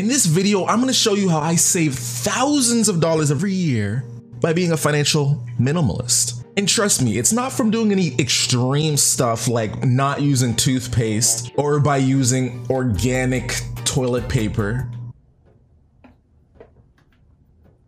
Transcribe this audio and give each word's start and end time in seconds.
In 0.00 0.08
this 0.08 0.24
video, 0.24 0.64
I'm 0.64 0.80
gonna 0.80 0.94
show 0.94 1.12
you 1.12 1.28
how 1.28 1.40
I 1.40 1.56
save 1.56 1.94
thousands 1.94 2.88
of 2.88 3.00
dollars 3.00 3.30
every 3.30 3.52
year 3.52 4.02
by 4.40 4.54
being 4.54 4.72
a 4.72 4.76
financial 4.78 5.46
minimalist. 5.60 6.42
And 6.56 6.66
trust 6.66 7.02
me, 7.02 7.18
it's 7.18 7.34
not 7.34 7.52
from 7.52 7.70
doing 7.70 7.92
any 7.92 8.18
extreme 8.18 8.96
stuff 8.96 9.46
like 9.46 9.84
not 9.84 10.22
using 10.22 10.56
toothpaste 10.56 11.52
or 11.56 11.80
by 11.80 11.98
using 11.98 12.66
organic 12.70 13.60
toilet 13.84 14.26
paper. 14.26 14.90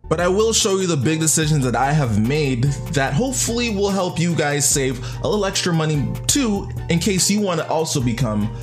But 0.07 0.19
I 0.19 0.27
will 0.27 0.53
show 0.53 0.77
you 0.77 0.85
the 0.85 0.95
big 0.95 1.19
decisions 1.19 1.65
that 1.65 1.75
I 1.75 1.93
have 1.93 2.19
made 2.19 2.65
that 2.93 3.15
hopefully 3.15 3.71
will 3.71 3.89
help 3.89 4.19
you 4.19 4.35
guys 4.35 4.69
save 4.69 5.03
a 5.23 5.27
little 5.27 5.47
extra 5.47 5.73
money 5.73 6.07
too, 6.27 6.69
in 6.89 6.99
case 6.99 7.31
you 7.31 7.41
want 7.41 7.59
to 7.59 7.67
also 7.67 7.99
become 7.99 8.55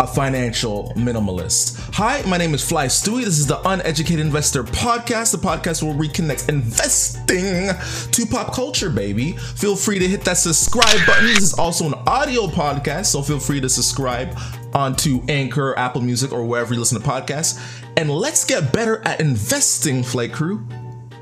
a 0.00 0.06
financial 0.06 0.92
minimalist. 0.96 1.78
Hi, 1.94 2.22
my 2.28 2.36
name 2.36 2.54
is 2.54 2.66
Fly 2.66 2.86
Stewie. 2.86 3.24
This 3.24 3.38
is 3.38 3.46
the 3.46 3.60
Uneducated 3.68 4.24
Investor 4.24 4.64
Podcast, 4.64 5.32
the 5.32 5.38
podcast 5.38 5.82
where 5.82 5.96
we 5.96 6.08
connect 6.08 6.48
investing 6.48 7.68
to 8.10 8.26
pop 8.26 8.54
culture, 8.54 8.90
baby. 8.90 9.32
Feel 9.32 9.76
free 9.76 9.98
to 9.98 10.08
hit 10.08 10.22
that 10.22 10.36
subscribe 10.36 11.06
button. 11.06 11.26
This 11.26 11.42
is 11.42 11.54
also 11.58 11.86
an 11.86 11.94
audio 12.06 12.46
podcast, 12.46 13.06
so 13.06 13.22
feel 13.22 13.38
free 13.38 13.60
to 13.60 13.68
subscribe 13.68 14.36
onto 14.74 15.22
Anchor, 15.28 15.78
Apple 15.78 16.00
Music, 16.00 16.32
or 16.32 16.44
wherever 16.44 16.74
you 16.74 16.80
listen 16.80 17.00
to 17.00 17.08
podcasts. 17.08 17.60
And 17.96 18.10
let's 18.10 18.44
get 18.44 18.72
better 18.72 19.00
at 19.06 19.20
investing, 19.20 20.02
Flight 20.02 20.32
Crew, 20.32 20.66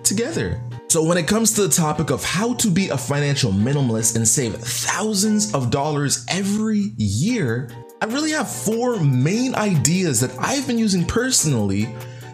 together. 0.03 0.63
So, 0.89 1.03
when 1.03 1.17
it 1.17 1.27
comes 1.27 1.55
to 1.55 1.63
the 1.63 1.71
topic 1.71 2.11
of 2.11 2.23
how 2.23 2.53
to 2.55 2.71
be 2.71 2.91
a 2.91 2.99
financial 2.99 3.51
minimalist 3.51 4.15
and 4.15 4.29
save 4.29 4.55
thousands 4.57 5.55
of 5.55 5.71
dollars 5.71 6.27
every 6.29 6.93
year, 6.99 7.71
I 8.03 8.07
really 8.07 8.33
have 8.33 8.51
four 8.51 8.99
main 8.99 9.55
ideas 9.55 10.19
that 10.23 10.37
I've 10.37 10.67
been 10.67 10.77
using 10.77 11.05
personally 11.05 11.85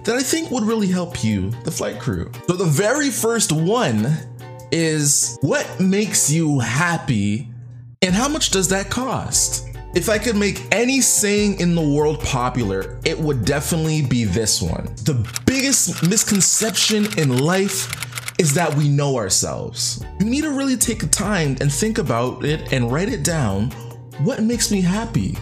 that 0.04 0.16
I 0.16 0.22
think 0.22 0.50
would 0.50 0.64
really 0.64 0.86
help 0.86 1.22
you, 1.22 1.50
the 1.64 1.70
flight 1.70 2.00
crew. 2.00 2.32
So, 2.46 2.54
the 2.54 2.64
very 2.64 3.10
first 3.10 3.52
one 3.52 4.16
is 4.72 5.36
what 5.42 5.68
makes 5.78 6.30
you 6.30 6.58
happy 6.58 7.48
and 8.00 8.14
how 8.14 8.28
much 8.28 8.48
does 8.48 8.68
that 8.68 8.88
cost? 8.88 9.68
If 9.94 10.08
I 10.08 10.16
could 10.16 10.36
make 10.36 10.66
any 10.72 11.02
saying 11.02 11.60
in 11.60 11.74
the 11.74 11.86
world 11.86 12.20
popular, 12.20 12.98
it 13.04 13.18
would 13.18 13.44
definitely 13.44 14.00
be 14.00 14.24
this 14.24 14.62
one. 14.62 14.86
The 15.04 15.22
biggest 15.44 16.02
misconception 16.02 17.08
in 17.18 17.40
life 17.44 17.92
is 18.40 18.54
that 18.54 18.74
we 18.74 18.88
know 18.88 19.16
ourselves. 19.16 20.02
You 20.18 20.30
need 20.30 20.44
to 20.44 20.50
really 20.50 20.78
take 20.78 21.10
time 21.10 21.58
and 21.60 21.70
think 21.70 21.98
about 21.98 22.46
it 22.46 22.72
and 22.72 22.90
write 22.90 23.10
it 23.10 23.22
down. 23.22 23.70
What 24.20 24.42
makes 24.42 24.70
me 24.70 24.80
happy? 24.80 25.36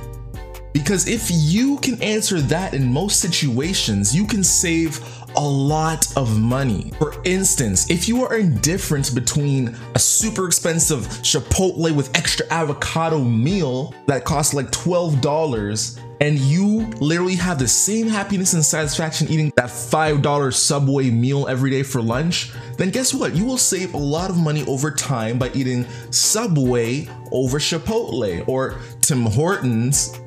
Because 0.77 1.09
if 1.09 1.31
you 1.31 1.79
can 1.79 2.03
answer 2.03 2.39
that 2.39 2.75
in 2.75 2.93
most 2.93 3.21
situations, 3.21 4.15
you 4.15 4.27
can 4.27 4.45
save 4.45 5.01
a 5.35 5.41
lot 5.41 6.07
of 6.19 6.39
money. 6.39 6.93
For 6.99 7.15
instance, 7.25 7.89
if 7.89 8.07
you 8.07 8.23
are 8.27 8.37
indifferent 8.37 9.15
between 9.15 9.75
a 9.95 9.99
super 9.99 10.47
expensive 10.47 11.01
Chipotle 11.23 11.97
with 11.97 12.15
extra 12.15 12.45
avocado 12.51 13.25
meal 13.25 13.95
that 14.05 14.27
costs 14.27 14.53
like 14.53 14.71
$12 14.71 15.99
and 16.21 16.39
you 16.41 16.87
literally 17.01 17.37
have 17.37 17.59
the 17.59 17.69
same 17.69 18.07
happiness 18.07 18.53
and 18.53 18.63
satisfaction 18.63 19.29
eating 19.31 19.51
that 19.57 19.71
$5 19.71 20.53
Subway 20.53 21.09
meal 21.09 21.49
every 21.49 21.71
day 21.71 21.85
for 21.85 22.03
lunch, 22.03 22.53
then 22.77 22.91
guess 22.91 23.15
what? 23.15 23.35
You 23.35 23.47
will 23.47 23.57
save 23.57 23.95
a 23.95 23.99
lot 23.99 24.29
of 24.29 24.37
money 24.37 24.63
over 24.67 24.91
time 24.91 25.39
by 25.39 25.51
eating 25.55 25.87
Subway 26.11 27.09
over 27.33 27.59
Chipotle 27.59 28.47
or 28.47 28.79
Tim 29.01 29.23
Hortons 29.23 30.19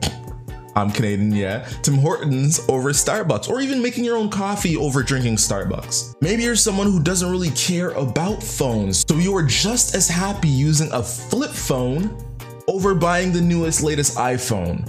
I'm 0.76 0.92
Canadian, 0.92 1.34
yeah. 1.34 1.68
Tim 1.82 1.96
Hortons 1.96 2.60
over 2.70 2.90
Starbucks, 2.92 3.50
or 3.50 3.60
even 3.60 3.82
making 3.82 4.04
your 4.04 4.18
own 4.18 4.30
coffee 4.30 4.78
over 4.78 5.04
drinking 5.04 5.36
Starbucks. 5.36 6.16
Maybe 6.22 6.44
you're 6.44 6.56
someone 6.56 6.88
who 6.88 7.02
doesn't 7.02 7.30
really 7.30 7.52
care 7.52 7.90
about 7.92 8.42
phones, 8.44 9.06
so 9.08 9.16
you 9.16 9.36
are 9.36 9.44
just 9.44 9.96
as 9.96 10.08
happy 10.08 10.48
using 10.48 10.92
a 10.92 11.02
flip 11.02 11.52
phone 11.52 12.16
over 12.68 12.94
buying 12.94 13.32
the 13.32 13.42
newest, 13.42 13.82
latest 13.82 14.18
iPhone. 14.18 14.88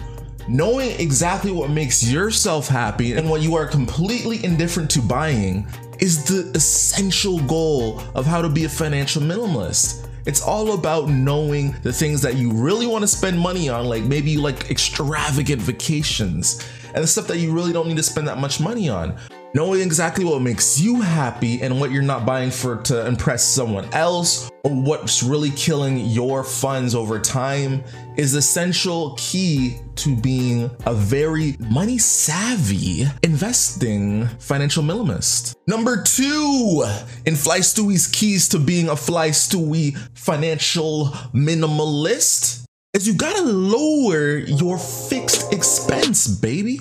Knowing 0.49 0.91
exactly 1.01 1.53
what 1.53 1.71
makes 1.71 2.03
yourself 2.03 2.69
happy 2.69 3.15
and 3.15 3.29
what 3.29 3.41
you 3.41 3.55
are 3.55 3.67
completely 3.67 4.45
indifferent 4.45 4.91
to 4.91 5.01
buying 5.01 5.67
is 6.01 6.25
the 6.25 6.51
essential 6.57 7.39
goal 7.41 8.01
of 8.15 8.27
how 8.27 8.43
to 8.43 8.49
be 8.49 8.65
a 8.65 8.69
financial 8.69 9.23
minimalist. 9.23 10.09
It's 10.27 10.43
all 10.43 10.75
about 10.75 11.09
knowing 11.09 11.73
the 11.83 11.93
things 11.93 12.21
that 12.23 12.37
you 12.37 12.51
really 12.51 12.87
want 12.87 13.03
to 13.03 13.09
spend 13.09 13.39
money 13.39 13.69
on, 13.69 13.87
like 13.87 14.03
maybe 14.03 14.37
like 14.37 14.71
extravagant 14.71 15.63
vacations 15.63 16.67
and 16.95 17.03
the 17.03 17.07
stuff 17.07 17.27
that 17.29 17.39
you 17.39 17.53
really 17.53 17.73
don't 17.73 17.89
need 17.89 17.97
to 17.97 18.03
spend 18.03 18.29
that 18.29 18.39
much 18.39 18.61
money 18.61 18.89
on. 18.89 19.17
Knowing 19.55 19.81
exactly 19.81 20.25
what 20.25 20.43
makes 20.43 20.79
you 20.79 21.01
happy 21.01 21.63
and 21.63 21.81
what 21.81 21.91
you're 21.91 22.03
not 22.03 22.27
buying 22.27 22.51
for 22.51 22.77
to 22.83 23.07
impress 23.07 23.45
someone 23.45 23.85
else 23.93 24.50
what's 24.63 25.23
really 25.23 25.51
killing 25.51 25.99
your 25.99 26.45
funds 26.45 26.95
over 26.95 27.19
time 27.19 27.83
is 28.17 28.35
essential 28.35 29.15
key 29.19 29.77
to 29.97 30.15
being 30.17 30.71
a 30.87 30.95
very 30.95 31.57
money 31.59 31.99
savvy 31.99 33.07
investing 33.23 34.27
financial 34.39 34.83
minimalist. 34.83 35.55
Number 35.67 36.03
two 36.03 36.85
in 37.27 37.37
Fly 37.37 37.61
Stewie's 37.61 38.07
keys 38.07 38.49
to 38.51 38.59
being 38.59 38.89
a 38.89 38.97
Fly 38.97 39.31
Stewie 39.31 39.97
financial 40.15 41.07
minimalist 41.33 42.65
is 42.93 43.07
you 43.07 43.15
gotta 43.15 43.43
lower 43.43 44.39
your 44.39 44.79
fixed 44.79 45.53
expense, 45.53 46.27
baby. 46.27 46.81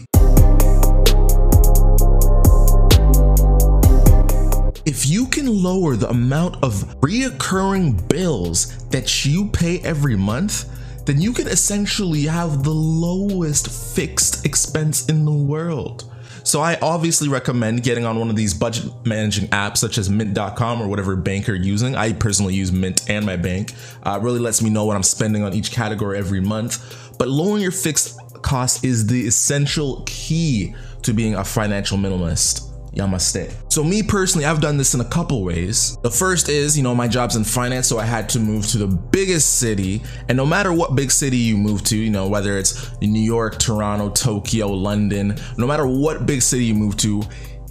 If 4.89 5.07
you 5.07 5.27
can 5.27 5.45
lower 5.45 5.95
the 5.95 6.09
amount 6.09 6.63
of 6.63 6.73
reoccurring 7.01 8.09
bills 8.09 8.88
that 8.88 9.23
you 9.23 9.47
pay 9.50 9.79
every 9.81 10.16
month, 10.16 10.66
then 11.05 11.22
you 11.22 11.31
can 11.31 11.47
essentially 11.47 12.23
have 12.23 12.63
the 12.63 12.72
lowest 12.72 13.69
fixed 13.95 14.47
expense 14.47 15.07
in 15.07 15.25
the 15.25 15.31
world. 15.31 16.11
So 16.44 16.61
I 16.61 16.79
obviously 16.81 17.29
recommend 17.29 17.83
getting 17.83 18.03
on 18.03 18.17
one 18.17 18.31
of 18.31 18.35
these 18.35 18.55
budget 18.55 18.91
managing 19.05 19.49
apps 19.49 19.78
such 19.78 19.99
as 19.99 20.09
mint.com 20.09 20.81
or 20.81 20.88
whatever 20.88 21.16
bank 21.16 21.45
you're 21.45 21.55
using. 21.55 21.95
I 21.95 22.13
personally 22.13 22.55
use 22.55 22.72
Mint 22.72 23.07
and 23.11 23.23
my 23.23 23.38
bank. 23.38 23.73
Uh, 24.01 24.19
really 24.19 24.39
lets 24.39 24.59
me 24.59 24.72
know 24.72 24.85
what 24.85 24.95
I'm 24.95 25.03
spending 25.03 25.44
on 25.44 25.53
each 25.53 25.72
category 25.72 26.17
every 26.17 26.41
month. 26.41 27.16
But 27.19 27.28
lowering 27.28 27.61
your 27.61 27.72
fixed 27.72 28.17
cost 28.41 28.83
is 28.83 29.05
the 29.05 29.28
essential 29.28 30.01
key 30.07 30.73
to 31.03 31.13
being 31.13 31.35
a 31.35 31.44
financial 31.44 31.99
minimalist. 31.99 32.69
Namaste. 32.94 33.53
So 33.72 33.83
me 33.83 34.03
personally, 34.03 34.45
I've 34.45 34.61
done 34.61 34.77
this 34.77 34.94
in 34.94 35.01
a 35.01 35.05
couple 35.05 35.44
ways. 35.44 35.97
The 36.03 36.11
first 36.11 36.50
is, 36.50 36.77
you 36.77 36.83
know, 36.83 36.95
my 36.95 37.07
job's 37.07 37.35
in 37.35 37.44
finance, 37.44 37.88
so 37.88 38.00
I 38.00 38.05
had 38.05 38.27
to 38.29 38.39
move 38.39 38.67
to 38.67 38.77
the 38.77 38.88
biggest 38.88 39.59
city. 39.59 40.01
And 40.27 40.35
no 40.35 40.45
matter 40.45 40.73
what 40.73 40.95
big 40.95 41.11
city 41.11 41.38
you 41.38 41.57
move 41.57 41.83
to, 41.85 41.97
you 41.97 42.09
know, 42.09 42.28
whether 42.28 42.57
it's 42.57 42.99
New 43.01 43.22
York, 43.22 43.59
Toronto, 43.59 44.09
Tokyo, 44.09 44.67
London, 44.67 45.35
no 45.57 45.67
matter 45.67 45.88
what 45.88 46.25
big 46.25 46.41
city 46.41 46.66
you 46.66 46.75
move 46.75 46.97
to, 46.97 47.22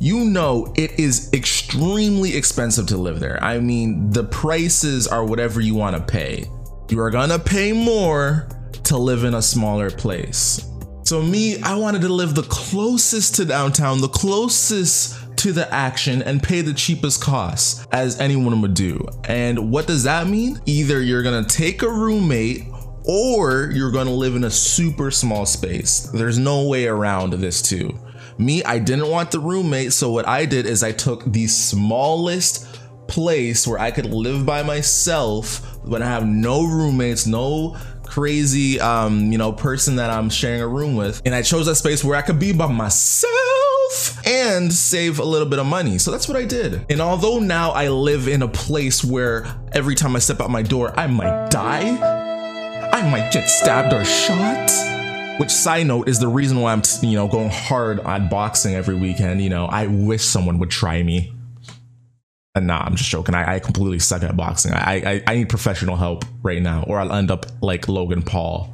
you 0.00 0.26
know 0.26 0.72
it 0.76 0.98
is 0.98 1.32
extremely 1.32 2.36
expensive 2.36 2.86
to 2.86 2.96
live 2.96 3.18
there. 3.18 3.42
I 3.42 3.58
mean, 3.58 4.10
the 4.10 4.24
prices 4.24 5.08
are 5.08 5.24
whatever 5.24 5.60
you 5.60 5.74
want 5.74 5.96
to 5.96 6.02
pay. 6.02 6.46
You 6.88 7.00
are 7.00 7.10
gonna 7.10 7.38
pay 7.38 7.72
more 7.72 8.48
to 8.84 8.96
live 8.96 9.24
in 9.24 9.34
a 9.34 9.42
smaller 9.42 9.90
place. 9.90 10.64
So 11.08 11.22
me, 11.22 11.58
I 11.62 11.74
wanted 11.74 12.02
to 12.02 12.10
live 12.10 12.34
the 12.34 12.42
closest 12.42 13.36
to 13.36 13.46
downtown, 13.46 14.02
the 14.02 14.08
closest 14.08 15.38
to 15.38 15.52
the 15.52 15.72
action 15.72 16.20
and 16.20 16.42
pay 16.42 16.60
the 16.60 16.74
cheapest 16.74 17.22
costs 17.22 17.86
as 17.92 18.20
anyone 18.20 18.60
would 18.60 18.74
do. 18.74 19.02
And 19.24 19.70
what 19.70 19.86
does 19.86 20.02
that 20.02 20.26
mean? 20.26 20.60
Either 20.66 21.00
you're 21.00 21.22
gonna 21.22 21.46
take 21.48 21.80
a 21.80 21.88
roommate 21.88 22.64
or 23.06 23.70
you're 23.72 23.90
gonna 23.90 24.12
live 24.12 24.36
in 24.36 24.44
a 24.44 24.50
super 24.50 25.10
small 25.10 25.46
space. 25.46 26.10
There's 26.12 26.38
no 26.38 26.68
way 26.68 26.86
around 26.86 27.32
this 27.32 27.62
too. 27.62 27.98
Me, 28.36 28.62
I 28.64 28.78
didn't 28.78 29.08
want 29.08 29.30
the 29.30 29.40
roommate, 29.40 29.94
so 29.94 30.12
what 30.12 30.28
I 30.28 30.44
did 30.44 30.66
is 30.66 30.82
I 30.82 30.92
took 30.92 31.24
the 31.24 31.46
smallest 31.46 32.66
place 33.06 33.66
where 33.66 33.78
I 33.78 33.90
could 33.90 34.12
live 34.12 34.44
by 34.44 34.62
myself 34.62 35.78
when 35.84 36.02
I 36.02 36.06
have 36.06 36.26
no 36.26 36.66
roommates, 36.66 37.26
no 37.26 37.78
crazy 38.08 38.80
um 38.80 39.30
you 39.30 39.38
know 39.38 39.52
person 39.52 39.96
that 39.96 40.10
i'm 40.10 40.30
sharing 40.30 40.60
a 40.60 40.68
room 40.68 40.96
with. 40.96 41.22
And 41.24 41.34
i 41.34 41.42
chose 41.42 41.66
that 41.66 41.76
space 41.76 42.02
where 42.02 42.16
i 42.16 42.22
could 42.22 42.38
be 42.38 42.52
by 42.52 42.66
myself 42.66 44.26
and 44.26 44.72
save 44.72 45.18
a 45.18 45.24
little 45.24 45.48
bit 45.48 45.58
of 45.58 45.66
money. 45.66 45.98
So 45.98 46.10
that's 46.10 46.28
what 46.28 46.36
i 46.36 46.44
did. 46.44 46.84
And 46.90 47.00
although 47.00 47.38
now 47.38 47.70
i 47.70 47.88
live 47.88 48.28
in 48.28 48.42
a 48.42 48.48
place 48.48 49.04
where 49.04 49.46
every 49.72 49.94
time 49.94 50.16
i 50.16 50.18
step 50.18 50.40
out 50.40 50.50
my 50.50 50.62
door 50.62 50.98
i 50.98 51.06
might 51.06 51.50
die 51.50 51.96
i 52.92 53.10
might 53.10 53.30
get 53.32 53.48
stabbed 53.48 53.92
or 53.92 54.04
shot 54.04 54.70
which 55.38 55.50
side 55.50 55.86
note 55.86 56.08
is 56.08 56.18
the 56.18 56.26
reason 56.26 56.60
why 56.60 56.72
i'm 56.72 56.82
you 57.02 57.14
know 57.14 57.28
going 57.28 57.50
hard 57.50 58.00
on 58.00 58.28
boxing 58.28 58.74
every 58.74 58.96
weekend. 58.96 59.40
You 59.40 59.50
know 59.50 59.66
i 59.66 59.86
wish 59.86 60.24
someone 60.24 60.58
would 60.58 60.70
try 60.70 61.02
me 61.02 61.32
Uh, 62.54 62.60
nah, 62.60 62.78
I'm 62.78 62.96
just 62.96 63.10
joking. 63.10 63.34
I, 63.34 63.56
I 63.56 63.58
completely 63.60 63.98
suck 63.98 64.22
at 64.22 64.36
boxing. 64.36 64.72
I, 64.72 64.94
I 65.14 65.22
I 65.26 65.34
need 65.36 65.48
professional 65.48 65.96
help 65.96 66.24
right 66.42 66.62
now, 66.62 66.84
or 66.84 66.98
I'll 66.98 67.12
end 67.12 67.30
up 67.30 67.46
like 67.62 67.88
Logan 67.88 68.22
Paul. 68.22 68.72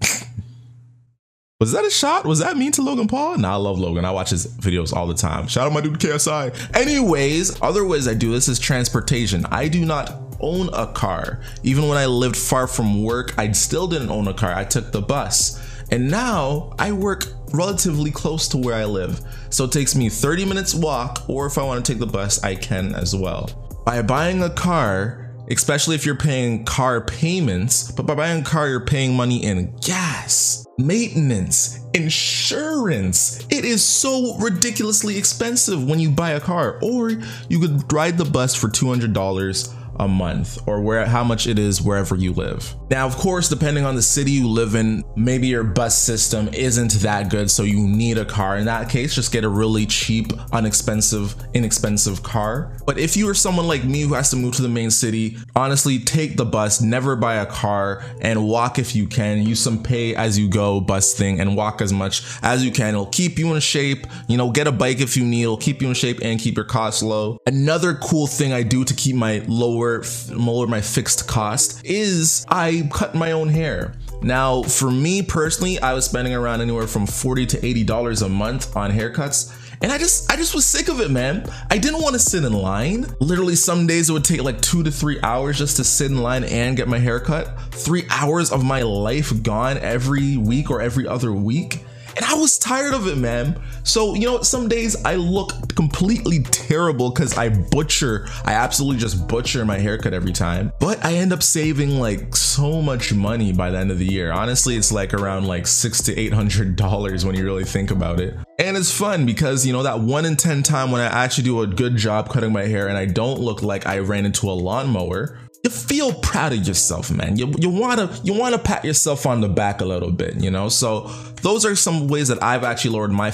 Was 1.60 1.72
that 1.72 1.84
a 1.84 1.90
shot? 1.90 2.24
Was 2.24 2.38
that 2.38 2.56
mean 2.56 2.72
to 2.72 2.82
Logan 2.82 3.08
Paul? 3.08 3.38
Nah, 3.38 3.54
I 3.54 3.56
love 3.56 3.78
Logan. 3.78 4.04
I 4.04 4.10
watch 4.10 4.30
his 4.30 4.46
videos 4.58 4.92
all 4.92 5.06
the 5.06 5.14
time. 5.14 5.48
Shout 5.48 5.66
out 5.66 5.72
my 5.72 5.80
dude 5.80 5.98
KSI. 5.98 6.76
Anyways, 6.76 7.60
other 7.62 7.84
ways 7.84 8.06
I 8.06 8.14
do 8.14 8.30
this 8.30 8.48
is 8.48 8.58
transportation. 8.58 9.44
I 9.46 9.68
do 9.68 9.84
not 9.84 10.12
own 10.40 10.68
a 10.72 10.86
car. 10.86 11.40
Even 11.62 11.88
when 11.88 11.98
I 11.98 12.06
lived 12.06 12.36
far 12.36 12.66
from 12.66 13.02
work, 13.02 13.38
I 13.38 13.50
still 13.52 13.86
didn't 13.86 14.10
own 14.10 14.28
a 14.28 14.34
car. 14.34 14.54
I 14.54 14.64
took 14.64 14.92
the 14.92 15.00
bus. 15.00 15.60
And 15.90 16.10
now 16.10 16.74
I 16.78 16.92
work 16.92 17.24
relatively 17.52 18.10
close 18.10 18.48
to 18.48 18.58
where 18.58 18.74
I 18.74 18.84
live. 18.84 19.20
So 19.50 19.64
it 19.64 19.72
takes 19.72 19.94
me 19.94 20.08
30 20.08 20.44
minutes 20.44 20.74
walk, 20.74 21.22
or 21.28 21.46
if 21.46 21.58
I 21.58 21.62
want 21.62 21.84
to 21.84 21.92
take 21.92 22.00
the 22.00 22.06
bus, 22.06 22.42
I 22.42 22.54
can 22.54 22.94
as 22.94 23.14
well. 23.14 23.50
By 23.84 24.02
buying 24.02 24.42
a 24.42 24.50
car, 24.50 25.26
especially 25.50 25.94
if 25.94 26.04
you're 26.04 26.16
paying 26.16 26.64
car 26.64 27.00
payments. 27.00 27.90
But 27.92 28.06
by 28.06 28.14
buying 28.14 28.42
a 28.42 28.44
car, 28.44 28.68
you're 28.68 28.84
paying 28.84 29.14
money 29.14 29.44
in 29.44 29.74
gas, 29.76 30.66
maintenance, 30.78 31.80
insurance. 31.94 33.46
It 33.50 33.64
is 33.64 33.84
so 33.84 34.36
ridiculously 34.38 35.16
expensive 35.16 35.88
when 35.88 36.00
you 36.00 36.10
buy 36.10 36.32
a 36.32 36.40
car, 36.40 36.78
or 36.82 37.10
you 37.48 37.60
could 37.60 37.92
ride 37.92 38.18
the 38.18 38.24
bus 38.24 38.54
for 38.54 38.68
$200 38.68 39.75
a 40.00 40.08
month 40.08 40.58
or 40.66 40.80
where 40.80 41.06
how 41.06 41.24
much 41.24 41.46
it 41.46 41.58
is 41.58 41.82
wherever 41.82 42.16
you 42.16 42.32
live. 42.32 42.74
Now, 42.90 43.06
of 43.06 43.16
course, 43.16 43.48
depending 43.48 43.84
on 43.84 43.94
the 43.94 44.02
city 44.02 44.30
you 44.30 44.48
live 44.48 44.74
in, 44.74 45.02
maybe 45.16 45.48
your 45.48 45.64
bus 45.64 46.00
system 46.00 46.48
isn't 46.52 46.92
that 47.00 47.30
good, 47.30 47.50
so 47.50 47.62
you 47.62 47.86
need 47.86 48.18
a 48.18 48.24
car. 48.24 48.58
In 48.58 48.66
that 48.66 48.88
case, 48.88 49.14
just 49.14 49.32
get 49.32 49.44
a 49.44 49.48
really 49.48 49.86
cheap, 49.86 50.32
inexpensive, 50.52 51.34
inexpensive 51.54 52.22
car. 52.22 52.76
But 52.86 52.98
if 52.98 53.16
you 53.16 53.28
are 53.28 53.34
someone 53.34 53.66
like 53.66 53.84
me 53.84 54.02
who 54.02 54.14
has 54.14 54.30
to 54.30 54.36
move 54.36 54.54
to 54.56 54.62
the 54.62 54.68
main 54.68 54.90
city, 54.90 55.36
honestly, 55.54 55.98
take 55.98 56.36
the 56.36 56.44
bus, 56.44 56.80
never 56.80 57.16
buy 57.16 57.36
a 57.36 57.46
car, 57.46 58.04
and 58.20 58.46
walk 58.46 58.78
if 58.78 58.94
you 58.94 59.06
can. 59.06 59.42
Use 59.42 59.60
some 59.60 59.82
pay 59.82 60.14
as 60.14 60.38
you 60.38 60.48
go 60.48 60.80
bus 60.80 61.14
thing 61.14 61.40
and 61.40 61.56
walk 61.56 61.80
as 61.80 61.92
much 61.92 62.22
as 62.42 62.64
you 62.64 62.70
can. 62.70 62.90
It'll 62.90 63.06
keep 63.06 63.38
you 63.38 63.54
in 63.54 63.60
shape. 63.60 64.06
You 64.28 64.36
know, 64.36 64.50
get 64.50 64.66
a 64.66 64.72
bike 64.72 65.00
if 65.00 65.16
you 65.16 65.24
need. 65.24 65.42
It'll 65.42 65.56
keep 65.56 65.82
you 65.82 65.88
in 65.88 65.94
shape 65.94 66.18
and 66.22 66.40
keep 66.40 66.56
your 66.56 66.64
costs 66.64 67.02
low. 67.02 67.38
Another 67.46 67.94
cool 67.94 68.26
thing 68.26 68.52
I 68.52 68.62
do 68.62 68.84
to 68.84 68.94
keep 68.94 69.16
my 69.16 69.42
lower 69.46 69.85
lower 70.30 70.66
my 70.66 70.80
fixed 70.80 71.26
cost 71.26 71.84
is 71.84 72.44
I 72.48 72.88
cut 72.92 73.14
my 73.14 73.32
own 73.32 73.48
hair. 73.48 73.94
Now, 74.22 74.62
for 74.62 74.90
me 74.90 75.22
personally, 75.22 75.78
I 75.80 75.92
was 75.92 76.04
spending 76.04 76.34
around 76.34 76.60
anywhere 76.60 76.86
from 76.86 77.06
40 77.06 77.46
to 77.46 77.66
80 77.66 77.84
dollars 77.84 78.22
a 78.22 78.28
month 78.28 78.76
on 78.76 78.90
haircuts. 78.90 79.52
And 79.82 79.92
I 79.92 79.98
just 79.98 80.30
I 80.32 80.36
just 80.36 80.54
was 80.54 80.66
sick 80.66 80.88
of 80.88 81.00
it, 81.00 81.10
man. 81.10 81.46
I 81.70 81.78
didn't 81.78 82.00
want 82.00 82.14
to 82.14 82.18
sit 82.18 82.44
in 82.44 82.52
line. 82.52 83.06
Literally 83.20 83.54
some 83.56 83.86
days 83.86 84.08
it 84.08 84.12
would 84.12 84.24
take 84.24 84.42
like 84.42 84.60
2 84.60 84.82
to 84.84 84.90
3 84.90 85.20
hours 85.22 85.58
just 85.58 85.76
to 85.76 85.84
sit 85.84 86.10
in 86.10 86.18
line 86.18 86.44
and 86.44 86.76
get 86.76 86.88
my 86.88 86.98
haircut. 86.98 87.60
3 87.72 88.04
hours 88.10 88.50
of 88.50 88.64
my 88.64 88.82
life 88.82 89.42
gone 89.42 89.78
every 89.78 90.38
week 90.38 90.70
or 90.70 90.80
every 90.80 91.06
other 91.06 91.32
week. 91.32 91.84
And 92.16 92.24
I 92.24 92.34
was 92.34 92.58
tired 92.58 92.94
of 92.94 93.06
it, 93.06 93.18
man. 93.18 93.60
So, 93.84 94.14
you 94.14 94.26
know, 94.26 94.40
some 94.42 94.68
days 94.68 94.96
I 95.04 95.16
look 95.16 95.74
completely 95.74 96.42
terrible 96.42 97.10
because 97.10 97.36
I 97.36 97.50
butcher, 97.50 98.26
I 98.44 98.52
absolutely 98.52 98.98
just 99.00 99.28
butcher 99.28 99.64
my 99.66 99.78
haircut 99.78 100.14
every 100.14 100.32
time. 100.32 100.72
But 100.80 101.04
I 101.04 101.14
end 101.14 101.32
up 101.32 101.42
saving 101.42 102.00
like 102.00 102.34
so 102.34 102.80
much 102.80 103.12
money 103.12 103.52
by 103.52 103.70
the 103.70 103.78
end 103.78 103.90
of 103.90 103.98
the 103.98 104.06
year. 104.06 104.32
Honestly, 104.32 104.76
it's 104.76 104.90
like 104.90 105.12
around 105.12 105.46
like 105.46 105.66
six 105.66 106.02
to 106.04 106.18
eight 106.18 106.32
hundred 106.32 106.76
dollars 106.76 107.24
when 107.24 107.34
you 107.34 107.44
really 107.44 107.64
think 107.64 107.90
about 107.90 108.18
it. 108.18 108.34
And 108.58 108.76
it's 108.76 108.90
fun 108.90 109.26
because, 109.26 109.66
you 109.66 109.72
know, 109.72 109.82
that 109.82 110.00
one 110.00 110.24
in 110.24 110.36
10 110.36 110.62
time 110.62 110.90
when 110.90 111.02
I 111.02 111.06
actually 111.06 111.44
do 111.44 111.60
a 111.60 111.66
good 111.66 111.96
job 111.96 112.30
cutting 112.30 112.52
my 112.52 112.62
hair 112.62 112.88
and 112.88 112.96
I 112.96 113.04
don't 113.04 113.38
look 113.38 113.62
like 113.62 113.86
I 113.86 113.98
ran 113.98 114.24
into 114.24 114.48
a 114.48 114.52
lawnmower, 114.52 115.38
you 115.62 115.70
feel 115.70 116.14
proud 116.14 116.52
of 116.52 116.66
yourself, 116.66 117.10
man. 117.10 117.36
You, 117.36 117.52
you 117.58 117.68
wanna 117.68 118.16
you 118.22 118.32
wanna 118.32 118.58
pat 118.58 118.84
yourself 118.84 119.26
on 119.26 119.40
the 119.40 119.48
back 119.48 119.80
a 119.80 119.84
little 119.84 120.12
bit, 120.12 120.36
you 120.36 120.50
know. 120.50 120.68
So 120.68 121.10
those 121.42 121.66
are 121.66 121.74
some 121.74 122.06
ways 122.06 122.28
that 122.28 122.40
I've 122.42 122.62
actually 122.62 122.92
lowered 122.92 123.10
my 123.10 123.32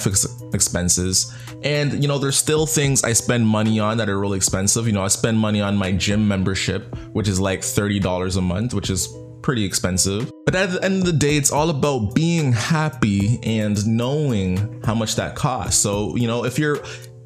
expenses. 0.54 1.32
And 1.62 2.00
you 2.00 2.08
know, 2.08 2.18
there's 2.18 2.38
still 2.38 2.64
things 2.64 3.04
I 3.04 3.12
spend 3.12 3.46
money 3.46 3.78
on 3.80 3.98
that 3.98 4.08
are 4.08 4.18
really 4.18 4.38
expensive. 4.38 4.86
You 4.86 4.92
know, 4.92 5.04
I 5.04 5.08
spend 5.08 5.38
money 5.38 5.60
on 5.60 5.76
my 5.76 5.92
gym 5.92 6.26
membership, 6.26 6.96
which 7.12 7.28
is 7.28 7.38
like 7.38 7.62
thirty 7.62 8.00
dollars 8.00 8.36
a 8.36 8.42
month, 8.42 8.72
which 8.72 8.88
is 8.88 9.08
pretty 9.42 9.64
expensive. 9.64 10.30
But 10.44 10.54
at 10.54 10.70
the 10.70 10.84
end 10.84 11.00
of 11.00 11.06
the 11.06 11.12
day, 11.12 11.36
it's 11.36 11.52
all 11.52 11.70
about 11.70 12.14
being 12.14 12.52
happy 12.52 13.38
and 13.42 13.86
knowing 13.86 14.82
how 14.84 14.94
much 14.94 15.16
that 15.16 15.34
costs. 15.34 15.80
So 15.80 16.16
you 16.16 16.26
know, 16.26 16.44
if 16.44 16.58
you're 16.58 16.78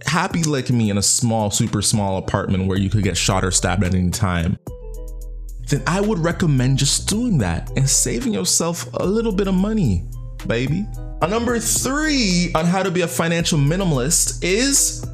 happy 0.06 0.42
like 0.44 0.70
me 0.70 0.90
in 0.90 0.98
a 0.98 1.02
small, 1.02 1.50
super 1.50 1.82
small 1.82 2.18
apartment 2.18 2.66
where 2.66 2.78
you 2.78 2.90
could 2.90 3.02
get 3.02 3.16
shot 3.16 3.44
or 3.44 3.50
stabbed 3.50 3.84
at 3.84 3.94
any 3.94 4.10
time, 4.10 4.58
then 5.68 5.82
I 5.86 6.00
would 6.00 6.18
recommend 6.18 6.78
just 6.78 7.08
doing 7.08 7.38
that 7.38 7.70
and 7.76 7.88
saving 7.88 8.32
yourself 8.32 8.88
a 8.94 9.04
little 9.04 9.32
bit 9.32 9.48
of 9.48 9.54
money, 9.54 10.08
baby. 10.46 10.86
Number 11.28 11.58
three 11.58 12.52
on 12.54 12.66
how 12.66 12.82
to 12.82 12.90
be 12.90 13.00
a 13.00 13.08
financial 13.08 13.58
minimalist 13.58 14.44
is 14.44 15.04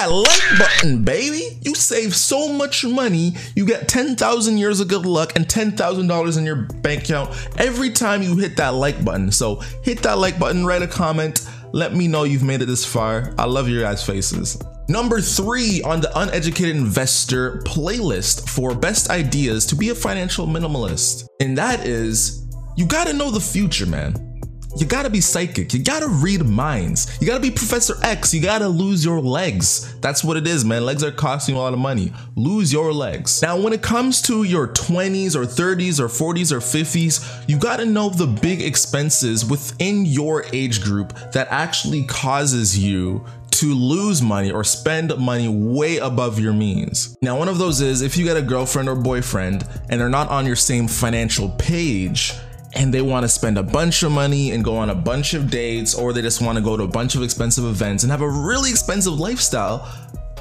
that 0.00 0.10
like 0.10 0.58
button, 0.58 1.04
baby. 1.04 1.58
You 1.60 1.74
save 1.74 2.16
so 2.16 2.50
much 2.50 2.86
money. 2.86 3.34
You 3.54 3.66
get 3.66 3.86
10,000 3.86 4.56
years 4.56 4.80
of 4.80 4.88
good 4.88 5.04
luck 5.04 5.32
and 5.36 5.46
$10,000 5.46 6.38
in 6.38 6.44
your 6.46 6.56
bank 6.56 7.04
account 7.04 7.36
every 7.58 7.90
time 7.90 8.22
you 8.22 8.36
hit 8.36 8.56
that 8.56 8.70
like 8.70 9.04
button. 9.04 9.30
So 9.30 9.56
hit 9.82 10.02
that 10.02 10.16
like 10.18 10.38
button, 10.38 10.64
write 10.64 10.80
a 10.80 10.86
comment. 10.86 11.46
Let 11.72 11.94
me 11.94 12.08
know 12.08 12.24
you've 12.24 12.42
made 12.42 12.62
it 12.62 12.66
this 12.66 12.84
far. 12.84 13.34
I 13.36 13.44
love 13.44 13.68
your 13.68 13.82
guys' 13.82 14.04
faces. 14.04 14.58
Number 14.88 15.20
three 15.20 15.82
on 15.82 16.00
the 16.00 16.10
Uneducated 16.18 16.76
Investor 16.76 17.58
playlist 17.66 18.48
for 18.48 18.74
best 18.74 19.10
ideas 19.10 19.66
to 19.66 19.76
be 19.76 19.90
a 19.90 19.94
financial 19.94 20.46
minimalist. 20.46 21.28
And 21.40 21.58
that 21.58 21.86
is, 21.86 22.46
you 22.76 22.86
gotta 22.86 23.12
know 23.12 23.30
the 23.30 23.40
future, 23.40 23.86
man. 23.86 24.29
You 24.76 24.86
gotta 24.86 25.10
be 25.10 25.20
psychic. 25.20 25.74
You 25.74 25.82
gotta 25.82 26.08
read 26.08 26.44
minds. 26.46 27.18
You 27.20 27.26
gotta 27.26 27.40
be 27.40 27.50
Professor 27.50 27.96
X. 28.02 28.32
You 28.32 28.40
gotta 28.40 28.68
lose 28.68 29.04
your 29.04 29.20
legs. 29.20 29.94
That's 30.00 30.22
what 30.22 30.36
it 30.36 30.46
is, 30.46 30.64
man. 30.64 30.84
Legs 30.84 31.02
are 31.02 31.10
costing 31.10 31.54
you 31.54 31.60
a 31.60 31.62
lot 31.62 31.72
of 31.72 31.78
money. 31.78 32.12
Lose 32.36 32.72
your 32.72 32.92
legs. 32.92 33.42
Now, 33.42 33.60
when 33.60 33.72
it 33.72 33.82
comes 33.82 34.22
to 34.22 34.44
your 34.44 34.68
20s 34.68 35.34
or 35.34 35.44
30s 35.44 35.98
or 35.98 36.06
40s 36.06 36.52
or 36.52 36.60
50s, 36.60 37.44
you 37.48 37.58
gotta 37.58 37.84
know 37.84 38.10
the 38.10 38.26
big 38.26 38.62
expenses 38.62 39.44
within 39.44 40.06
your 40.06 40.44
age 40.52 40.82
group 40.82 41.14
that 41.32 41.48
actually 41.50 42.04
causes 42.04 42.78
you 42.78 43.24
to 43.50 43.74
lose 43.74 44.22
money 44.22 44.50
or 44.50 44.64
spend 44.64 45.16
money 45.18 45.48
way 45.48 45.98
above 45.98 46.38
your 46.38 46.52
means. 46.52 47.16
Now, 47.20 47.38
one 47.38 47.48
of 47.48 47.58
those 47.58 47.80
is 47.80 48.00
if 48.00 48.16
you 48.16 48.24
get 48.24 48.36
a 48.36 48.42
girlfriend 48.42 48.88
or 48.88 48.94
boyfriend 48.94 49.66
and 49.88 50.00
they're 50.00 50.08
not 50.08 50.28
on 50.28 50.46
your 50.46 50.56
same 50.56 50.88
financial 50.88 51.50
page, 51.50 52.32
and 52.74 52.94
they 52.94 53.02
want 53.02 53.24
to 53.24 53.28
spend 53.28 53.58
a 53.58 53.62
bunch 53.62 54.02
of 54.02 54.12
money 54.12 54.52
and 54.52 54.64
go 54.64 54.76
on 54.76 54.90
a 54.90 54.94
bunch 54.94 55.34
of 55.34 55.50
dates, 55.50 55.94
or 55.94 56.12
they 56.12 56.22
just 56.22 56.40
want 56.40 56.56
to 56.56 56.62
go 56.62 56.76
to 56.76 56.84
a 56.84 56.88
bunch 56.88 57.14
of 57.14 57.22
expensive 57.22 57.64
events 57.64 58.04
and 58.04 58.10
have 58.10 58.22
a 58.22 58.28
really 58.28 58.70
expensive 58.70 59.18
lifestyle, 59.18 59.88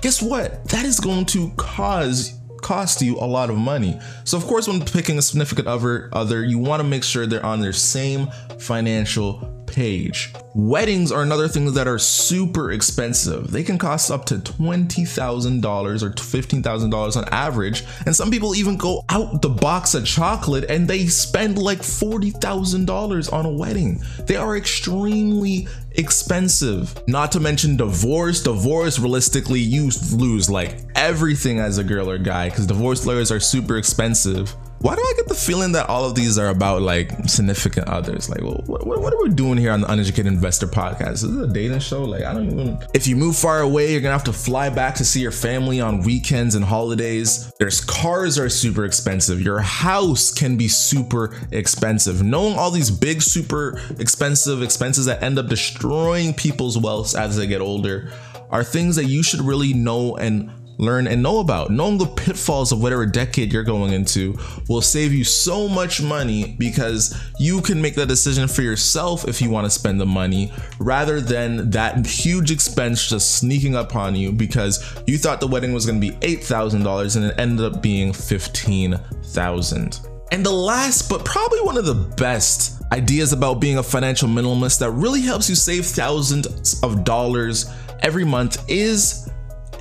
guess 0.01 0.21
what? 0.21 0.63
That 0.69 0.85
is 0.85 0.99
going 0.99 1.25
to 1.27 1.49
cause 1.57 2.35
cost 2.61 3.01
you 3.01 3.17
a 3.17 3.25
lot 3.25 3.49
of 3.49 3.57
money. 3.57 3.97
So 4.25 4.37
of 4.37 4.45
course, 4.45 4.67
when 4.67 4.81
picking 4.81 5.17
a 5.17 5.21
significant 5.21 5.67
other, 5.67 6.09
other, 6.11 6.43
you 6.43 6.59
want 6.59 6.81
to 6.81 6.87
make 6.87 7.03
sure 7.03 7.25
they're 7.25 7.45
on 7.45 7.61
their 7.61 7.73
same 7.73 8.27
financial 8.59 9.58
page. 9.71 10.33
Weddings 10.53 11.11
are 11.11 11.21
another 11.21 11.47
thing 11.47 11.73
that 11.73 11.87
are 11.87 11.99
super 11.99 12.71
expensive. 12.71 13.51
They 13.51 13.63
can 13.63 13.77
cost 13.77 14.11
up 14.11 14.25
to 14.25 14.35
$20,000 14.35 16.03
or 16.03 16.09
$15,000 16.09 17.17
on 17.17 17.29
average. 17.29 17.83
And 18.05 18.15
some 18.15 18.31
people 18.31 18.55
even 18.55 18.77
go 18.77 19.03
out 19.09 19.41
the 19.41 19.49
box 19.49 19.93
of 19.93 20.05
chocolate 20.05 20.65
and 20.69 20.87
they 20.87 21.07
spend 21.07 21.57
like 21.57 21.79
$40,000 21.79 23.33
on 23.33 23.45
a 23.45 23.51
wedding. 23.51 24.01
They 24.25 24.35
are 24.35 24.57
extremely 24.57 25.67
expensive. 25.91 27.01
Not 27.07 27.31
to 27.33 27.39
mention 27.39 27.77
divorce. 27.77 28.41
Divorce, 28.43 28.99
realistically, 28.99 29.59
you 29.59 29.89
lose 30.13 30.49
like 30.49 30.79
everything 30.95 31.59
as 31.59 31.77
a 31.77 31.83
girl 31.83 32.09
or 32.09 32.17
guy 32.17 32.49
because 32.49 32.67
divorce 32.67 33.05
lawyers 33.05 33.31
are 33.31 33.39
super 33.39 33.77
expensive. 33.77 34.55
Why 34.81 34.95
do 34.95 35.01
I 35.01 35.13
get 35.17 35.27
the 35.27 35.35
feeling 35.35 35.73
that 35.73 35.89
all 35.89 36.05
of 36.05 36.15
these 36.15 36.37
are 36.37 36.47
about 36.47 36.81
like 36.81 37.11
significant 37.27 37.89
others? 37.89 38.29
Like, 38.29 38.41
what, 38.41 38.65
what, 38.65 38.85
what, 38.85 39.13
are 39.13 39.21
we 39.21 39.29
doing 39.29 39.57
here 39.57 39.73
on 39.73 39.81
the 39.81 39.91
Uneducated 39.91 40.31
Investor 40.31 40.67
Podcast? 40.67 41.15
Is 41.15 41.35
this 41.35 41.49
a 41.49 41.51
dating 41.51 41.79
show? 41.79 42.05
Like, 42.05 42.23
I 42.23 42.33
don't 42.33 42.49
even. 42.49 42.79
If 42.93 43.05
you 43.05 43.17
move 43.17 43.35
far 43.35 43.59
away, 43.59 43.91
you're 43.91 43.99
gonna 43.99 44.13
have 44.13 44.23
to 44.25 44.33
fly 44.33 44.69
back 44.69 44.95
to 44.95 45.05
see 45.05 45.19
your 45.19 45.33
family 45.33 45.81
on 45.81 46.01
weekends 46.03 46.55
and 46.55 46.63
holidays. 46.63 47.51
There's 47.59 47.81
cars 47.81 48.39
are 48.39 48.47
super 48.47 48.85
expensive. 48.85 49.41
Your 49.41 49.59
house 49.59 50.31
can 50.31 50.55
be 50.55 50.69
super 50.69 51.35
expensive. 51.51 52.23
Knowing 52.23 52.57
all 52.57 52.71
these 52.71 52.89
big, 52.89 53.21
super 53.21 53.81
expensive 53.99 54.61
expenses 54.61 55.07
that 55.07 55.21
end 55.21 55.37
up 55.37 55.47
destroying 55.47 56.33
people's 56.33 56.77
wealth 56.77 57.17
as 57.17 57.35
they 57.35 57.47
get 57.47 57.59
older 57.59 58.13
are 58.49 58.63
things 58.63 58.95
that 58.95 59.05
you 59.05 59.23
should 59.23 59.41
really 59.41 59.73
know 59.73 60.15
and 60.15 60.49
learn 60.79 61.05
and 61.05 61.21
know 61.21 61.39
about. 61.39 61.69
Knowing 61.69 61.97
the 61.99 62.05
pitfalls 62.07 62.71
of 62.71 62.81
whatever 62.81 63.05
decade 63.05 63.53
you're 63.53 63.63
going 63.63 63.93
into 63.93 64.35
will 64.67 64.81
save 64.81 65.13
you 65.13 65.23
so 65.23 65.67
much 65.67 66.01
money 66.01 66.55
because 66.57 67.15
you 67.37 67.61
can 67.61 67.81
make 67.81 67.95
that 67.95 68.07
decision 68.07 68.47
for 68.47 68.63
yourself 68.63 69.27
if 69.27 69.41
you 69.41 69.49
want 69.49 69.65
to 69.65 69.69
spend 69.69 70.01
the 70.01 70.05
money 70.05 70.51
rather 70.79 71.21
than 71.21 71.69
that 71.69 72.05
huge 72.07 72.49
expense 72.49 73.09
just 73.09 73.35
sneaking 73.37 73.75
up 73.75 73.95
on 73.95 74.15
you 74.15 74.31
because 74.31 75.01
you 75.05 75.17
thought 75.17 75.39
the 75.39 75.47
wedding 75.47 75.73
was 75.73 75.85
going 75.85 75.99
to 75.99 76.11
be 76.11 76.15
$8,000 76.17 77.15
and 77.15 77.25
it 77.25 77.35
ended 77.37 77.65
up 77.65 77.81
being 77.81 78.13
15,000. 78.13 79.99
And 80.31 80.45
the 80.45 80.51
last 80.51 81.09
but 81.09 81.25
probably 81.25 81.61
one 81.61 81.77
of 81.77 81.85
the 81.85 81.95
best 81.95 82.81
ideas 82.91 83.33
about 83.33 83.55
being 83.55 83.77
a 83.77 83.83
financial 83.83 84.29
minimalist 84.29 84.79
that 84.79 84.91
really 84.91 85.21
helps 85.21 85.49
you 85.49 85.55
save 85.55 85.85
thousands 85.85 86.79
of 86.81 87.03
dollars 87.03 87.71
every 88.01 88.23
month 88.23 88.63
is 88.67 89.28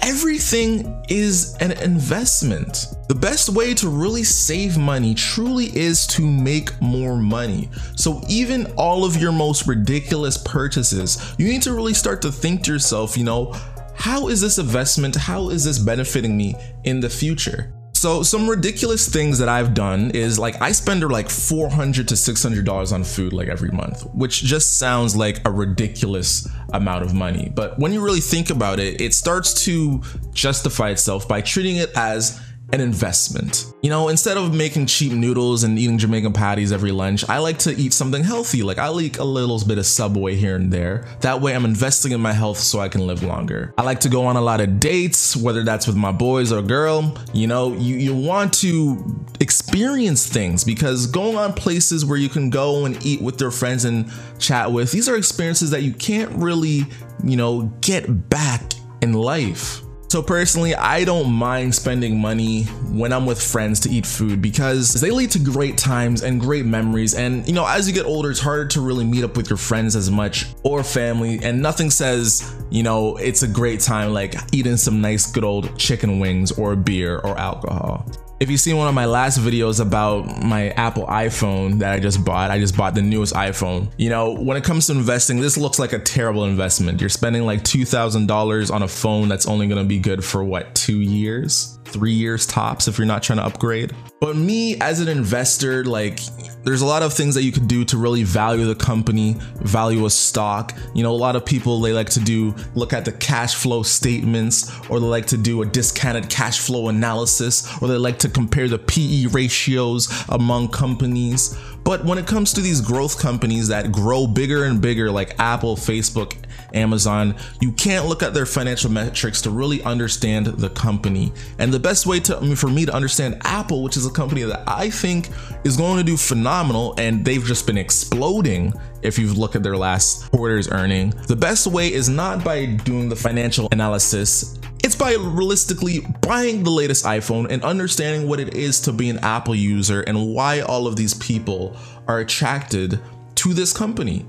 everything 0.09 1.05
is 1.11 1.55
an 1.61 1.71
investment. 1.73 2.87
The 3.09 3.15
best 3.15 3.51
way 3.51 3.75
to 3.75 3.91
really 3.91 4.25
save 4.25 4.79
money 4.79 5.15
truly 5.15 5.67
is 5.77 6.07
to 6.07 6.27
make 6.27 6.71
more 6.81 7.19
money. 7.19 7.69
So 7.95 8.23
even 8.27 8.73
all 8.79 9.05
of 9.05 9.17
your 9.17 9.33
most 9.33 9.67
ridiculous 9.67 10.39
purchases, 10.39 11.35
you 11.37 11.47
need 11.47 11.61
to 11.63 11.75
really 11.75 11.93
start 11.93 12.23
to 12.23 12.33
think 12.33 12.65
to 12.65 12.73
yourself, 12.73 13.19
you 13.19 13.25
know, 13.25 13.55
how 13.97 14.29
is 14.29 14.41
this 14.41 14.57
investment? 14.57 15.15
How 15.15 15.51
is 15.51 15.63
this 15.65 15.79
benefiting 15.79 16.39
me 16.39 16.55
in 16.85 17.01
the 17.01 17.11
future? 17.11 17.75
So 17.99 18.23
some 18.23 18.49
ridiculous 18.49 19.09
things 19.09 19.41
that 19.41 19.49
I've 19.49 19.75
done 19.75 20.13
is 20.13 20.39
like 20.39 20.63
I 20.63 20.71
spend 20.71 21.03
like 21.03 21.29
400 21.29 22.07
to 22.07 22.17
600 22.17 22.65
dollars 22.65 22.93
on 22.93 23.03
food 23.03 23.33
like 23.33 23.49
every 23.49 23.71
month, 23.71 24.05
which 24.15 24.45
just 24.45 24.79
sounds 24.79 25.17
like 25.17 25.45
a 25.45 25.51
ridiculous 25.51 26.49
amount 26.73 27.03
of 27.03 27.13
money. 27.13 27.51
But 27.53 27.77
when 27.81 27.93
you 27.93 28.01
really 28.01 28.21
think 28.21 28.51
about 28.51 28.79
it, 28.79 29.01
it 29.01 29.15
starts 29.15 29.65
to 29.65 30.01
justify 30.33 30.91
itself 30.91 31.27
by 31.27 31.41
treating 31.41 31.77
it 31.77 31.91
as 31.97 32.41
an 32.73 32.81
investment. 32.81 33.73
You 33.83 33.91
know, 33.91 34.09
instead 34.09 34.37
of 34.37 34.55
making 34.55 34.87
cheap 34.87 35.13
noodles 35.13 35.65
and 35.65 35.79
eating 35.79 35.97
Jamaican 35.97 36.33
patties 36.33 36.73
every 36.73 36.93
lunch, 36.93 37.29
I 37.29 37.39
like 37.39 37.59
to 37.61 37.75
eat 37.75 37.95
something 37.95 38.23
healthy. 38.23 38.63
Like 38.63 38.79
I 38.79 38.89
like 38.89 39.19
a 39.19 39.25
little 39.25 39.59
bit 39.67 39.79
of 39.79 39.87
Subway 39.87 40.35
here 40.35 40.57
and 40.57 40.71
there. 40.73 41.07
That 41.21 41.41
way 41.41 41.55
I'm 41.55 41.65
investing 41.65 42.13
in 42.13 42.21
my 42.21 42.33
health 42.33 42.59
so 42.59 42.81
I 42.81 42.89
can 42.89 43.07
live 43.07 43.23
longer. 43.23 43.73
I 43.79 43.83
like 43.83 44.01
to 44.01 44.09
go 44.09 44.27
on 44.27 44.37
a 44.37 44.41
lot 44.41 44.61
of 44.61 44.81
dates, 44.81 45.37
whether 45.37 45.63
that's 45.63 45.87
with 45.87 45.97
my 45.97 46.13
boys 46.13 46.53
or 46.53 46.61
girl. 46.61 47.17
You 47.33 47.47
know, 47.47 47.73
you, 47.73 47.97
you 47.97 48.15
want 48.15 48.53
to 48.55 49.25
experience 49.41 50.27
things 50.27 50.63
because 50.65 51.07
going 51.07 51.37
on 51.37 51.55
places 51.55 52.05
where 52.05 52.19
you 52.19 52.29
can 52.29 52.51
go 52.51 52.85
and 52.85 53.05
eat 53.05 53.23
with 53.23 53.41
your 53.41 53.51
friends 53.51 53.87
and 53.87 54.11
chat 54.39 54.71
with, 54.71 54.93
these 54.93 55.09
are 55.09 55.17
experiences 55.17 55.71
that 55.71 55.83
you 55.83 55.93
can't 55.95 56.31
really, 56.33 56.85
you 57.25 57.37
know, 57.37 57.73
get 57.81 58.29
back 58.29 58.75
in 59.01 59.15
life. 59.15 59.83
So 60.09 60.23
personally, 60.23 60.75
I 60.75 61.05
don't 61.05 61.31
mind 61.31 61.75
spending 61.75 62.19
money 62.19 62.63
when 62.91 63.13
I'm 63.13 63.27
with 63.27 63.43
friends 63.43 63.79
to 63.81 63.91
eat 63.91 64.07
food 64.07 64.41
because 64.41 64.95
they 64.95 65.11
lead 65.11 65.31
to 65.33 65.39
great 65.39 65.77
times 65.77 66.23
and 66.23 66.41
great 66.41 66.65
memories. 66.65 67.15
And 67.15 67.47
you 67.47 67.53
know, 67.53 67.67
as 67.67 67.87
you 67.87 67.93
get 67.93 68.07
older, 68.07 68.31
it's 68.31 68.41
harder 68.41 68.67
to 68.69 68.81
really 68.81 69.05
meet 69.05 69.23
up 69.23 69.37
with 69.37 69.51
your 69.51 69.59
friends 69.59 69.95
as 69.95 70.11
much 70.11 70.47
or 70.63 70.83
family. 70.83 71.41
And 71.43 71.61
nothing 71.61 71.91
says, 71.91 72.57
you 72.71 72.83
know, 72.83 73.19
it's 73.19 73.43
a 73.43 73.49
great 73.49 73.81
time 73.81 74.15
like 74.15 74.35
eating 74.51 74.79
some 74.79 75.03
nice 75.03 75.31
good 75.31 75.45
old 75.45 75.77
chicken 75.79 76.19
wings 76.19 76.53
or 76.53 76.75
beer 76.75 77.19
or 77.19 77.39
alcohol. 77.39 78.11
If 78.41 78.51
you've 78.51 78.61
seen 78.61 78.77
one 78.77 78.87
of 78.87 78.95
my 78.95 79.07
last 79.07 79.41
videos 79.41 79.81
about 79.81 80.45
my 80.45 80.69
Apple 80.71 81.07
iPhone 81.07 81.81
that 81.81 81.93
I 81.93 81.99
just 81.99 82.25
bought, 82.25 82.53
I 82.53 82.61
just 82.61 82.77
bought 82.77 82.95
the 82.95 83.03
newest 83.03 83.35
iPhone. 83.35 83.91
You 83.97 84.11
know, 84.11 84.33
when 84.33 84.57
it 84.57 84.63
comes 84.63 84.87
to 84.87 84.93
investing, 84.93 85.41
this 85.41 85.57
looks 85.57 85.81
like 85.81 85.93
a 85.93 85.99
terrible 85.99 86.45
investment. 86.45 87.01
You're 87.01 87.11
spending 87.11 87.43
like 87.43 87.65
$2,000 87.65 88.73
on 88.73 88.83
a 88.85 88.89
phone 88.89 89.27
that's 89.27 89.49
only 89.49 89.67
gonna 89.67 89.83
be 89.83 89.99
good 89.99 90.25
for 90.25 90.45
what, 90.45 90.73
two 90.77 91.01
years? 91.01 91.78
Three 91.89 92.13
years 92.13 92.47
tops 92.47 92.89
if 92.89 92.99
you're 92.99 93.07
not 93.07 93.23
trying 93.23 93.39
to 93.39 93.45
upgrade. 93.45 93.95
But 94.21 94.37
me 94.37 94.77
as 94.81 95.01
an 95.01 95.09
investor, 95.09 95.85
like 95.85 96.21
there's 96.65 96.83
a 96.83 96.87
lot 96.87 97.03
of 97.03 97.15
things 97.15 97.35
that 97.35 97.43
you 97.45 97.53
could 97.53 97.69
do 97.69 97.85
to 97.87 97.97
really 97.97 98.25
value 98.25 98.67
the 98.67 98.75
company, 98.75 99.37
value 99.61 100.07
a 100.07 100.11
stock. 100.11 100.77
You 100.95 101.03
know, 101.03 101.13
a 101.13 101.17
lot 101.17 101.37
of 101.37 101.47
people 101.47 101.81
they 101.81 101.93
like 101.93 102.11
to 102.11 102.21
do 102.21 102.55
look 102.75 102.93
at 102.93 103.05
the 103.05 103.13
cash 103.13 103.55
flow 103.55 103.83
statements 103.83 104.71
or 104.89 105.01
they 105.01 105.07
like 105.07 105.27
to 105.27 105.37
do 105.37 105.63
a 105.63 105.67
discounted 105.67 106.29
cash 106.29 106.59
flow 106.59 106.89
analysis 106.89 107.67
or 107.81 107.89
they 107.89 107.97
like 107.97 108.19
to 108.21 108.29
compare 108.29 108.69
the 108.69 108.79
PE 108.79 109.27
ratios 109.27 110.09
among 110.29 110.69
companies. 110.69 111.57
But 111.89 112.05
when 112.05 112.19
it 112.19 112.27
comes 112.27 112.53
to 112.53 112.61
these 112.61 112.83
growth 112.83 113.19
companies 113.19 113.69
that 113.69 113.91
grow 113.91 114.27
bigger 114.27 114.65
and 114.65 114.79
bigger 114.79 115.11
like 115.11 115.41
Apple, 115.41 115.75
Facebook, 115.75 116.37
Amazon, 116.75 117.35
you 117.63 117.73
can't 117.73 118.05
look 118.05 118.23
at 118.23 118.35
their 118.35 118.45
financial 118.45 118.91
metrics 118.91 119.41
to 119.41 119.51
really 119.51 119.83
understand 119.85 120.49
the 120.49 120.69
company. 120.69 121.33
And 121.59 121.73
the 121.73 121.79
best 121.79 122.05
way 122.05 122.21
to 122.21 122.37
I 122.37 122.41
mean, 122.41 122.57
for 122.57 122.69
me 122.69 122.85
to 122.85 122.95
understand 122.95 123.41
Apple, 123.47 123.83
which 123.83 123.97
is 123.97 124.05
a 124.05 124.11
company 124.11 124.43
that 124.43 124.65
I 124.69 124.91
think 124.91 125.31
is 125.65 125.79
going 125.79 125.97
to 125.97 126.05
do 126.05 126.19
phenomenal 126.19 126.95
and 126.99 127.25
they've 127.25 127.43
just 127.43 127.67
been 127.67 127.79
exploding 127.79 128.75
if 129.01 129.19
you 129.19 129.33
look 129.33 129.57
at 129.57 129.63
their 129.63 129.79
last 129.79 130.31
quarter's 130.31 130.71
earning. 130.71 131.15
The 131.27 131.37
best 131.37 131.67
way 131.69 131.91
is 131.91 132.11
not 132.11 132.45
by 132.45 132.67
doing 132.67 133.09
the 133.09 133.17
financial 133.17 133.67
analysis 133.73 134.59
it's 134.89 134.97
by 134.97 135.13
realistically 135.13 136.01
buying 136.23 136.63
the 136.65 136.71
latest 136.71 137.05
iPhone 137.05 137.47
and 137.51 137.63
understanding 137.63 138.27
what 138.27 138.41
it 138.41 138.55
is 138.55 138.81
to 138.81 138.91
be 138.91 139.11
an 139.11 139.19
Apple 139.19 139.55
user 139.55 140.01
and 140.01 140.33
why 140.33 140.61
all 140.61 140.87
of 140.87 140.97
these 140.97 141.13
people 141.13 141.77
are 142.07 142.21
attracted 142.21 142.99
to 143.35 143.53
this 143.53 143.77
company. 143.77 144.25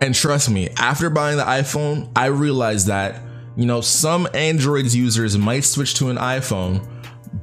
And 0.00 0.14
trust 0.14 0.48
me, 0.48 0.68
after 0.76 1.10
buying 1.10 1.38
the 1.38 1.42
iPhone, 1.42 2.08
I 2.14 2.26
realized 2.26 2.86
that, 2.86 3.20
you 3.56 3.66
know, 3.66 3.80
some 3.80 4.28
Android 4.32 4.94
users 4.94 5.36
might 5.36 5.64
switch 5.64 5.94
to 5.94 6.08
an 6.08 6.18
iPhone, 6.18 6.86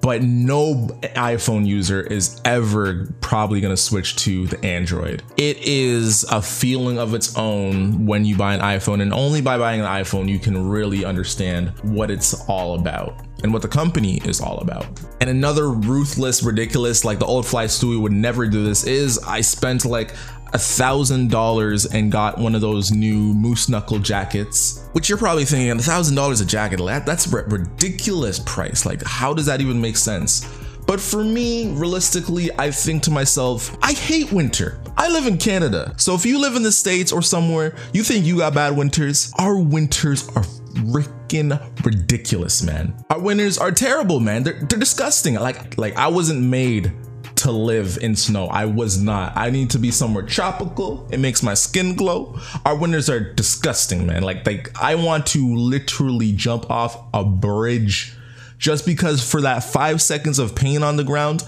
but 0.01 0.23
no 0.23 0.87
iPhone 1.15 1.65
user 1.65 2.01
is 2.01 2.41
ever 2.45 3.07
probably 3.21 3.61
going 3.61 3.73
to 3.73 3.81
switch 3.81 4.15
to 4.17 4.47
the 4.47 4.63
Android. 4.65 5.23
It 5.37 5.57
is 5.57 6.23
a 6.25 6.41
feeling 6.41 6.97
of 6.97 7.13
its 7.13 7.37
own 7.37 8.05
when 8.05 8.25
you 8.25 8.37
buy 8.37 8.53
an 8.53 8.61
iPhone, 8.61 9.01
and 9.01 9.13
only 9.13 9.41
by 9.41 9.57
buying 9.57 9.81
an 9.81 9.87
iPhone 9.87 10.29
you 10.29 10.39
can 10.39 10.69
really 10.69 11.05
understand 11.05 11.69
what 11.83 12.09
it's 12.09 12.47
all 12.47 12.75
about 12.75 13.21
and 13.43 13.51
what 13.51 13.61
the 13.61 13.67
company 13.67 14.21
is 14.23 14.39
all 14.39 14.59
about. 14.59 14.85
And 15.19 15.29
another 15.29 15.69
ruthless, 15.69 16.43
ridiculous, 16.43 17.03
like 17.03 17.19
the 17.19 17.25
old 17.25 17.45
Fly 17.45 17.65
Stewie 17.65 18.01
would 18.01 18.11
never 18.11 18.47
do 18.47 18.63
this, 18.63 18.85
is 18.85 19.19
I 19.19 19.41
spent 19.41 19.85
like 19.85 20.15
a 20.53 20.59
thousand 20.59 21.29
dollars 21.29 21.85
and 21.85 22.11
got 22.11 22.37
one 22.37 22.55
of 22.55 22.61
those 22.61 22.91
new 22.91 23.33
moose 23.33 23.69
knuckle 23.69 23.99
jackets 23.99 24.87
which 24.93 25.09
you're 25.09 25.17
probably 25.17 25.45
thinking 25.45 25.71
a 25.71 25.81
thousand 25.81 26.15
dollars 26.15 26.41
a 26.41 26.45
jacket 26.45 26.79
that, 26.85 27.05
that's 27.05 27.31
a 27.31 27.43
ridiculous 27.43 28.39
price 28.39 28.85
like 28.85 29.01
how 29.03 29.33
does 29.33 29.45
that 29.45 29.61
even 29.61 29.81
make 29.81 29.97
sense 29.97 30.47
but 30.85 30.99
for 30.99 31.23
me, 31.23 31.71
realistically, 31.73 32.49
I 32.57 32.71
think 32.71 33.03
to 33.03 33.11
myself, 33.11 33.77
I 33.81 33.93
hate 33.93 34.31
winter. 34.31 34.81
I 34.97 35.07
live 35.07 35.27
in 35.27 35.37
Canada. 35.37 35.93
So 35.97 36.13
if 36.13 36.25
you 36.25 36.39
live 36.39 36.55
in 36.55 36.63
the 36.63 36.71
States 36.71 37.11
or 37.11 37.21
somewhere, 37.21 37.75
you 37.93 38.03
think 38.03 38.25
you 38.25 38.39
got 38.39 38.53
bad 38.53 38.75
winters, 38.75 39.31
our 39.39 39.57
winters 39.57 40.27
are 40.35 40.43
freaking 40.73 41.85
ridiculous, 41.85 42.63
man. 42.63 42.93
Our 43.09 43.19
winters 43.19 43.57
are 43.57 43.71
terrible, 43.71 44.19
man. 44.19 44.43
They're, 44.43 44.59
they're 44.59 44.79
disgusting. 44.79 45.35
Like, 45.35 45.77
like 45.77 45.95
I 45.95 46.07
wasn't 46.07 46.41
made 46.41 46.91
to 47.43 47.51
live 47.51 47.97
in 48.01 48.15
snow. 48.15 48.47
I 48.47 48.65
was 48.65 49.01
not. 49.01 49.33
I 49.35 49.49
need 49.49 49.69
to 49.71 49.79
be 49.79 49.91
somewhere 49.91 50.23
tropical. 50.23 51.07
It 51.11 51.19
makes 51.19 51.43
my 51.43 51.53
skin 51.53 51.95
glow. 51.95 52.39
Our 52.65 52.75
winters 52.75 53.09
are 53.09 53.19
disgusting, 53.19 54.07
man. 54.07 54.23
Like, 54.23 54.45
like 54.45 54.71
I 54.81 54.95
want 54.95 55.25
to 55.27 55.55
literally 55.55 56.31
jump 56.31 56.71
off 56.71 56.97
a 57.13 57.23
bridge 57.23 58.15
just 58.57 58.85
because 58.85 59.29
for 59.29 59.41
that 59.41 59.63
five 59.63 60.01
seconds 60.01 60.39
of 60.39 60.55
pain 60.55 60.83
on 60.83 60.95
the 60.95 61.03
ground, 61.03 61.43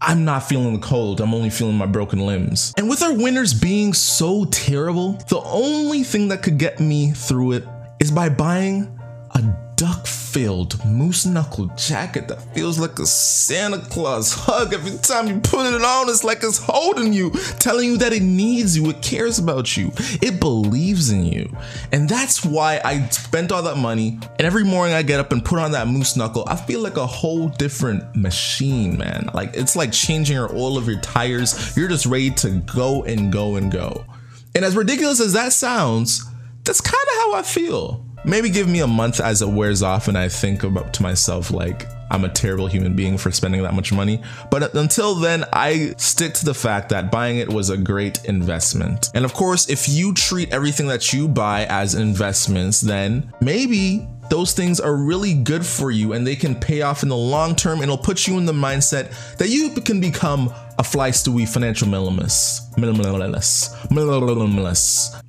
I'm 0.00 0.24
not 0.24 0.40
feeling 0.40 0.72
the 0.72 0.86
cold. 0.86 1.20
I'm 1.20 1.34
only 1.34 1.50
feeling 1.50 1.76
my 1.76 1.86
broken 1.86 2.24
limbs. 2.24 2.72
And 2.78 2.88
with 2.88 3.02
our 3.02 3.12
winters 3.12 3.52
being 3.52 3.92
so 3.92 4.46
terrible, 4.46 5.12
the 5.28 5.40
only 5.44 6.02
thing 6.02 6.28
that 6.28 6.42
could 6.42 6.58
get 6.58 6.80
me 6.80 7.12
through 7.12 7.52
it 7.52 7.64
is 8.00 8.10
by 8.10 8.30
buying 8.30 8.98
a 9.32 9.65
duck 9.76 10.06
filled 10.06 10.82
moose 10.86 11.26
knuckle 11.26 11.66
jacket 11.76 12.28
that 12.28 12.42
feels 12.54 12.78
like 12.78 12.98
a 12.98 13.06
Santa 13.06 13.78
Claus 13.78 14.32
hug. 14.32 14.72
Every 14.72 14.96
time 14.98 15.28
you 15.28 15.38
put 15.40 15.66
it 15.66 15.82
on, 15.82 16.08
it's 16.08 16.24
like 16.24 16.42
it's 16.42 16.58
holding 16.58 17.12
you, 17.12 17.30
telling 17.58 17.90
you 17.90 17.98
that 17.98 18.14
it 18.14 18.22
needs 18.22 18.76
you, 18.76 18.88
it 18.88 19.02
cares 19.02 19.38
about 19.38 19.76
you, 19.76 19.92
it 20.22 20.40
believes 20.40 21.10
in 21.10 21.26
you. 21.26 21.54
And 21.92 22.08
that's 22.08 22.44
why 22.44 22.80
I 22.84 23.06
spent 23.08 23.52
all 23.52 23.62
that 23.64 23.76
money. 23.76 24.18
And 24.38 24.46
every 24.46 24.64
morning 24.64 24.94
I 24.94 25.02
get 25.02 25.20
up 25.20 25.30
and 25.30 25.44
put 25.44 25.58
on 25.58 25.72
that 25.72 25.88
moose 25.88 26.16
knuckle, 26.16 26.44
I 26.46 26.56
feel 26.56 26.80
like 26.80 26.96
a 26.96 27.06
whole 27.06 27.48
different 27.48 28.16
machine, 28.16 28.96
man. 28.96 29.28
Like 29.34 29.50
it's 29.52 29.76
like 29.76 29.92
changing 29.92 30.36
your 30.36 30.50
oil 30.54 30.78
of 30.78 30.88
your 30.88 31.00
tires. 31.00 31.76
You're 31.76 31.88
just 31.88 32.06
ready 32.06 32.30
to 32.30 32.62
go 32.74 33.04
and 33.04 33.30
go 33.30 33.56
and 33.56 33.70
go. 33.70 34.06
And 34.54 34.64
as 34.64 34.74
ridiculous 34.74 35.20
as 35.20 35.34
that 35.34 35.52
sounds, 35.52 36.24
that's 36.64 36.80
kind 36.80 36.94
of 36.94 37.14
how 37.18 37.34
I 37.34 37.42
feel 37.42 38.05
maybe 38.26 38.50
give 38.50 38.68
me 38.68 38.80
a 38.80 38.86
month 38.86 39.20
as 39.20 39.40
it 39.40 39.48
wears 39.48 39.82
off 39.82 40.08
and 40.08 40.18
I 40.18 40.28
think 40.28 40.64
about 40.64 40.92
to 40.94 41.02
myself 41.02 41.50
like 41.50 41.86
I'm 42.10 42.24
a 42.24 42.28
terrible 42.28 42.66
human 42.66 42.94
being 42.94 43.18
for 43.18 43.30
spending 43.30 43.62
that 43.62 43.74
much 43.74 43.92
money. 43.92 44.22
But 44.50 44.74
until 44.74 45.14
then, 45.14 45.44
I 45.52 45.94
stick 45.96 46.34
to 46.34 46.44
the 46.44 46.54
fact 46.54 46.88
that 46.90 47.10
buying 47.10 47.38
it 47.38 47.48
was 47.48 47.70
a 47.70 47.76
great 47.76 48.24
investment. 48.24 49.10
And 49.14 49.24
of 49.24 49.32
course, 49.32 49.68
if 49.68 49.88
you 49.88 50.14
treat 50.14 50.52
everything 50.52 50.86
that 50.86 51.12
you 51.12 51.26
buy 51.26 51.64
as 51.66 51.94
investments, 51.94 52.80
then 52.80 53.32
maybe 53.40 54.06
those 54.30 54.52
things 54.52 54.80
are 54.80 54.94
really 54.94 55.34
good 55.34 55.64
for 55.64 55.90
you 55.90 56.12
and 56.12 56.26
they 56.26 56.36
can 56.36 56.54
pay 56.54 56.82
off 56.82 57.02
in 57.02 57.08
the 57.08 57.16
long 57.16 57.54
term 57.54 57.80
and 57.80 57.84
it'll 57.84 57.98
put 57.98 58.26
you 58.26 58.38
in 58.38 58.44
the 58.46 58.52
mindset 58.52 59.36
that 59.36 59.48
you 59.48 59.70
can 59.70 60.00
become 60.00 60.52
a 60.78 60.82
fly 60.82 61.10
stewie 61.10 61.48
financial 61.48 61.88
minimalist. 61.88 62.65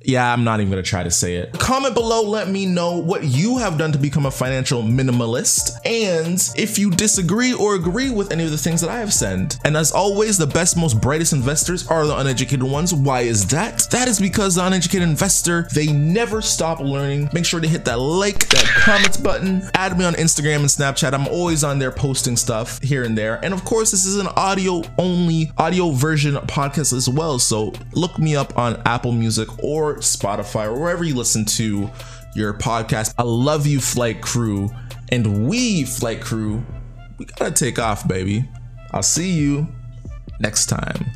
Yeah, 0.02 0.32
I'm 0.32 0.44
not 0.44 0.60
even 0.60 0.70
gonna 0.70 0.82
try 0.82 1.02
to 1.02 1.10
say 1.10 1.36
it. 1.36 1.52
Comment 1.58 1.94
below, 1.94 2.22
let 2.22 2.48
me 2.48 2.66
know 2.66 2.98
what 2.98 3.24
you 3.24 3.58
have 3.58 3.76
done 3.76 3.92
to 3.92 3.98
become 3.98 4.26
a 4.26 4.30
financial 4.30 4.82
minimalist 4.82 5.78
and 5.84 6.40
if 6.56 6.78
you 6.78 6.90
disagree 6.90 7.52
or 7.52 7.74
agree 7.74 8.10
with 8.10 8.32
any 8.32 8.44
of 8.44 8.50
the 8.50 8.58
things 8.58 8.80
that 8.80 8.90
I 8.90 8.98
have 8.98 9.12
said. 9.12 9.56
And 9.64 9.76
as 9.76 9.92
always, 9.92 10.38
the 10.38 10.46
best, 10.46 10.76
most 10.76 11.00
brightest 11.00 11.32
investors 11.32 11.86
are 11.88 12.06
the 12.06 12.16
uneducated 12.16 12.62
ones. 12.62 12.94
Why 12.94 13.22
is 13.22 13.46
that? 13.48 13.86
That 13.90 14.08
is 14.08 14.18
because 14.18 14.54
the 14.54 14.66
uneducated 14.66 15.08
investor, 15.08 15.68
they 15.74 15.92
never 15.92 16.40
stop 16.40 16.80
learning. 16.80 17.28
Make 17.32 17.44
sure 17.44 17.60
to 17.60 17.68
hit 17.68 17.84
that 17.84 17.98
like, 17.98 18.48
that 18.48 18.64
comments 18.64 19.16
button, 19.16 19.62
add 19.74 19.98
me 19.98 20.04
on 20.04 20.14
Instagram 20.14 20.60
and 20.60 20.66
Snapchat. 20.66 21.12
I'm 21.12 21.28
always 21.28 21.64
on 21.64 21.78
there 21.78 21.92
posting 21.92 22.36
stuff 22.36 22.80
here 22.82 23.04
and 23.04 23.16
there. 23.16 23.42
And 23.44 23.52
of 23.52 23.64
course, 23.64 23.90
this 23.90 24.06
is 24.06 24.16
an 24.16 24.28
audio 24.28 24.82
only 24.98 25.52
audio 25.58 25.90
version 25.90 26.34
podcast 26.34 26.92
as 26.92 27.08
well. 27.08 27.37
So 27.38 27.72
look 27.92 28.18
me 28.18 28.36
up 28.36 28.56
on 28.58 28.82
Apple 28.84 29.12
Music 29.12 29.48
or 29.62 29.96
Spotify 29.96 30.66
or 30.66 30.78
wherever 30.78 31.04
you 31.04 31.14
listen 31.14 31.44
to 31.46 31.90
your 32.34 32.54
podcast. 32.54 33.14
I 33.18 33.22
love 33.22 33.66
you, 33.66 33.80
Flight 33.80 34.20
Crew. 34.20 34.70
And 35.10 35.48
we, 35.48 35.84
Flight 35.84 36.20
Crew, 36.20 36.64
we 37.18 37.24
gotta 37.24 37.50
take 37.50 37.78
off, 37.78 38.06
baby. 38.06 38.48
I'll 38.92 39.02
see 39.02 39.30
you 39.32 39.66
next 40.40 40.66
time. 40.66 41.06